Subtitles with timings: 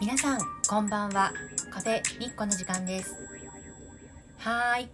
[0.00, 1.34] 皆さんこんばんは。
[1.70, 3.14] カフェみっこの時間です。
[4.38, 4.88] はーい、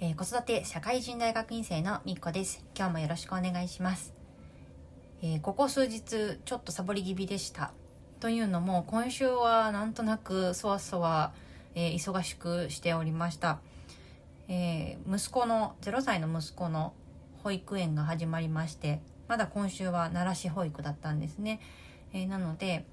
[0.00, 2.64] えー子育て社会人大学院生のみっこです。
[2.74, 4.14] 今日もよろしくお願いします、
[5.20, 7.72] えーここ数日ちょっとサボり気味でした。
[8.18, 11.34] というのも今週はなんとなくそわそわ、
[11.74, 13.60] えー忙しくしておりました、
[14.48, 16.94] えー息子の0歳の息子の
[17.42, 21.60] 保育園が始まりましてまだ今週は奈良市保育だったんですね、
[22.14, 22.86] えーなので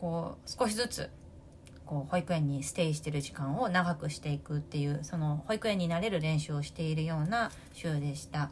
[0.00, 1.10] こう少しずつ
[1.84, 8.50] こう保育園にステイしてる時間を長くしていくっていうその保育園になれる練習をしているような週でした。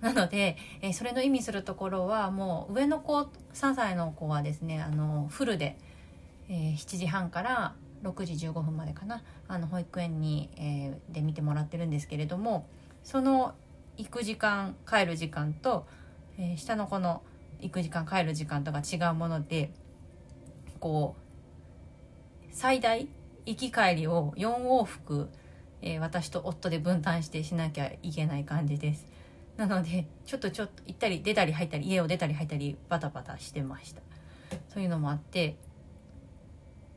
[0.00, 3.18] なので、えそれの意味するところはもう上の子
[3.54, 5.76] 3歳の子はですねあのフルで、
[6.48, 7.74] えー7時半から
[8.04, 12.68] 6時15分までかなあの保育園に、えーで見てもらってるんですけれども
[13.02, 13.54] その
[13.96, 15.86] 行く時間帰る時間と、
[16.38, 17.22] えー下の子の
[17.60, 19.72] 行く時間帰る時間とか違うもので
[20.80, 23.08] こう最大
[23.46, 25.30] 行き帰りを4往復、
[25.80, 29.06] えー私と夫で分担してしなきゃいけない感じです。
[29.56, 34.02] なのでちょっとちょっと行ったり出たり入ったり家を出たり入ったりバタバタしてました。
[34.68, 35.56] そういうのもあって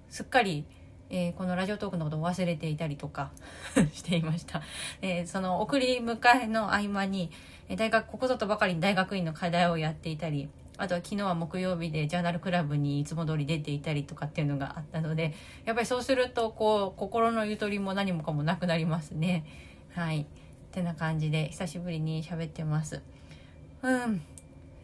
[0.10, 0.66] すっかり、
[1.10, 3.32] えーこのラジオトークのことを忘れていたりとか
[3.94, 4.62] していました、
[5.02, 7.32] えーその送り迎えの合間に
[7.78, 10.50] 大学ここぞとばかりに大学院の課題をやっていたり
[10.82, 19.46] あとは昨日は木曜日でジャーナルクラブにいつも通り出ていたりとかっていうのがあったのでやっぱりそうするとこう心のゆとりも何もかもなくなりますね。
[19.94, 20.22] はい。
[20.22, 20.26] っ
[20.72, 23.04] てな感じで久しぶりに喋ってます。
[23.84, 24.22] うん。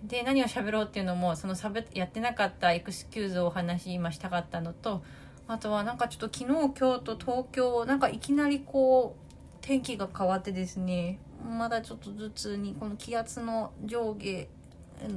[0.03, 5.01] で何を喋ろうっていうのもそのサブやってなかったエクスキューズをお話し今したかったのと
[5.47, 14.47] あとはなんかちょっと昨日今日と東京なんかいきなりこう天気が変わってですねまだちょっと頭痛にこの気圧の上下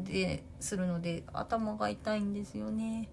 [0.04, 3.08] でするので頭が痛いんですよね。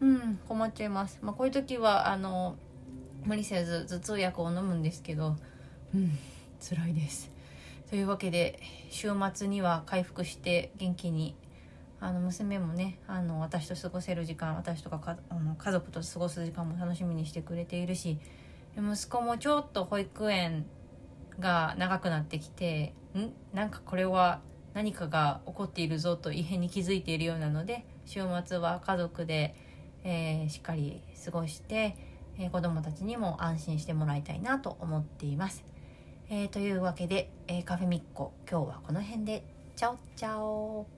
[0.00, 2.56] うん困っちゃいます、まあ、こういう時はあの
[3.24, 5.36] 無理せず頭痛薬を飲むんですけど
[5.94, 6.18] うん
[6.60, 7.30] 辛いです。
[7.88, 11.34] というわけで週末には回復して元気に
[12.00, 18.18] あの娘もねあの私と過ごせる時間私とかかあの家族と過ごす時間も楽しみにしてくれているし
[18.76, 20.66] 息子もちょっと保育園
[21.38, 23.32] が長くなってきてん？
[23.54, 24.40] なんかこれは
[24.76, 29.54] 何かが起こっているぞと異変に気づいているようなので週末は家族で、
[30.04, 31.96] えーしっかり過ごして、
[32.38, 35.64] えー子どもたちにも安心してもらいたいなと思っています。
[36.28, 39.44] えーというわけで、えーカフェミッコ今日はこの辺で
[39.76, 40.95] チャオチャオ